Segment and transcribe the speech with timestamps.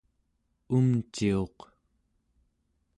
[0.75, 1.57] umciuq